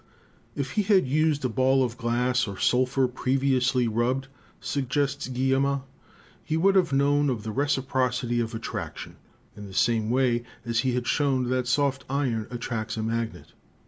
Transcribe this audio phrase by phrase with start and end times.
[0.55, 5.81] "If he had used a ball of glass or sulphur previously; rubbed," sugests Guillemin,
[6.43, 9.17] "he would have known of the reciprocity of attraction
[9.55, 13.53] in the same way as he had shown that soft iron attracts a magnet.